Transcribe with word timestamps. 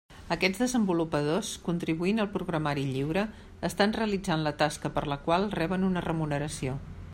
Aquests 0.35 0.61
desenvolupadors, 0.61 1.51
contribuint 1.67 2.21
al 2.23 2.31
programari 2.37 2.87
lliure, 2.95 3.25
estan 3.71 3.95
realitzant 3.99 4.49
la 4.49 4.57
tasca 4.65 4.93
per 4.99 5.07
la 5.13 5.21
qual 5.27 5.49
reben 5.61 5.89
una 5.93 6.07
remuneració. 6.11 6.79